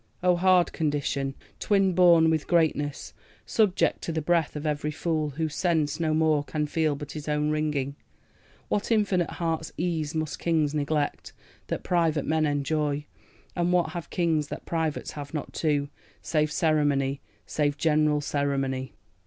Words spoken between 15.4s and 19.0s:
too, Save ceremony, save general ceremony?